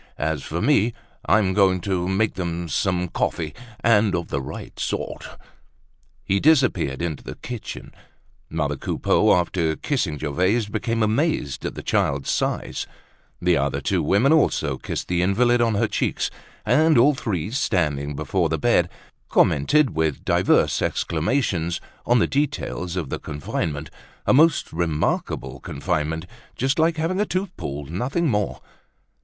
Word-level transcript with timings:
As 0.17 0.41
for 0.41 0.63
me, 0.63 0.95
I'm 1.27 1.53
going 1.53 1.79
to 1.81 2.07
make 2.07 2.33
them 2.33 2.67
some 2.67 3.07
coffee, 3.07 3.53
and 3.81 4.15
of 4.15 4.29
the 4.29 4.41
right 4.41 4.79
sort!" 4.79 5.37
He 6.23 6.39
disappeared 6.39 7.03
into 7.03 7.23
the 7.23 7.35
kitchen. 7.35 7.91
Mother 8.49 8.77
Coupeau 8.77 9.31
after 9.35 9.75
kissing 9.75 10.17
Gervaise, 10.17 10.65
became 10.67 11.03
amazed 11.03 11.65
at 11.67 11.75
the 11.75 11.83
child's 11.83 12.31
size. 12.31 12.87
The 13.39 13.53
two 13.53 13.61
other 13.61 14.01
women 14.01 14.33
also 14.33 14.77
kissed 14.79 15.07
the 15.07 15.21
invalid 15.21 15.61
on 15.61 15.75
her 15.75 15.87
cheeks. 15.87 16.31
And 16.65 16.97
all 16.97 17.13
three, 17.13 17.51
standing 17.51 18.15
before 18.15 18.49
the 18.49 18.57
bed, 18.57 18.89
commented 19.29 19.91
with 19.91 20.25
divers 20.25 20.81
exclamations 20.81 21.79
on 22.07 22.17
the 22.17 22.25
details 22.25 22.95
of 22.95 23.09
the 23.09 23.19
confinement—a 23.19 24.33
most 24.33 24.73
remarkable 24.73 25.59
confinement, 25.59 26.25
just 26.55 26.79
like 26.79 26.97
having 26.97 27.21
a 27.21 27.25
tooth 27.27 27.55
pulled, 27.55 27.91
nothing 27.91 28.27
more. 28.27 28.61